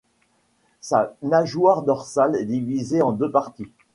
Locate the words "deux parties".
3.11-3.69